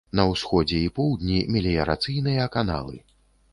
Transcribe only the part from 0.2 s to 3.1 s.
ўсходзе і поўдні меліярацыйныя каналы.